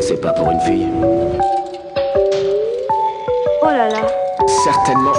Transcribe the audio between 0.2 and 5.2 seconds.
pas pour une fille. Oh là là. Certainement.